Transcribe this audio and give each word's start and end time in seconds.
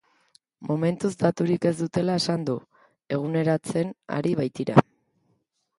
Momentuz 0.69 1.11
daturik 1.23 1.67
ez 1.71 1.73
dutela 1.81 2.15
esan 2.23 2.47
du, 2.49 2.57
eguneratzen 3.19 3.95
ari 4.21 4.37
baitira. 4.43 4.87